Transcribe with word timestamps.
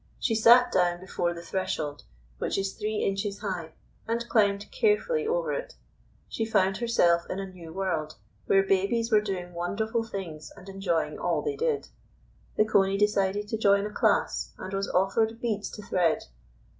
She 0.17 0.33
sat 0.33 0.71
down 0.71 0.99
before 0.99 1.31
the 1.31 1.43
threshold, 1.43 2.05
which 2.39 2.57
is 2.57 2.73
three 2.73 3.03
inches 3.03 3.41
high, 3.41 3.73
and 4.07 4.27
climbed 4.27 4.65
carefully 4.71 5.27
over 5.27 5.53
it. 5.53 5.75
She 6.27 6.43
found 6.43 6.77
herself 6.77 7.29
in 7.29 7.37
a 7.37 7.45
new 7.45 7.71
world, 7.71 8.15
where 8.47 8.63
babies 8.63 9.11
were 9.11 9.21
doing 9.21 9.53
wonderful 9.53 10.01
things 10.03 10.51
and 10.57 10.67
enjoying 10.67 11.19
all 11.19 11.43
they 11.43 11.55
did. 11.55 11.89
The 12.55 12.65
Coney 12.65 12.97
decided 12.97 13.47
to 13.49 13.59
join 13.59 13.85
a 13.85 13.93
class, 13.93 14.55
and 14.57 14.73
was 14.73 14.89
offered 14.89 15.39
beads 15.39 15.69
to 15.69 15.83
thread. 15.83 16.23